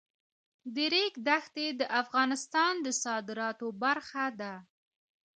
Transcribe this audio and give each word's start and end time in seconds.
د 0.75 0.77
ریګ 0.93 1.13
دښتې 1.27 1.67
د 1.79 1.81
افغانستان 2.01 2.73
د 2.85 2.87
صادراتو 3.03 3.67
برخه 3.83 4.25
ده. 4.39 4.53